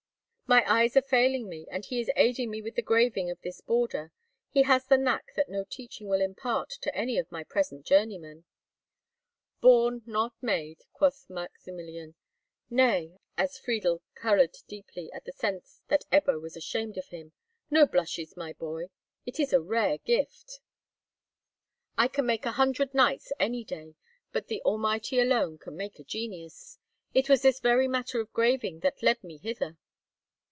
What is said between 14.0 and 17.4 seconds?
coloured deeper at the sense that Ebbo was ashamed of him,